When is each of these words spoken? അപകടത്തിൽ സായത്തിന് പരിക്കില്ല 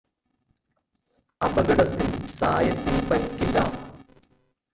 അപകടത്തിൽ 1.41 2.07
സായത്തിന് 2.31 3.01
പരിക്കില്ല 3.09 3.57